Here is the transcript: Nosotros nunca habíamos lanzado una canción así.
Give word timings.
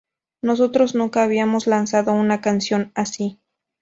Nosotros 0.41 0.95
nunca 0.95 1.21
habíamos 1.21 1.67
lanzado 1.67 2.11
una 2.13 2.41
canción 2.41 2.91
así. 2.95 3.39